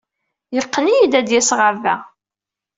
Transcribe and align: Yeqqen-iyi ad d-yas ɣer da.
Yeqqen-iyi 0.55 1.03
ad 1.19 1.23
d-yas 1.27 1.49
ɣer 1.59 1.73
da. 1.83 1.95